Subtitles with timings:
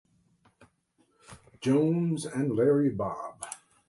[1.59, 3.35] Jones and Larrybob.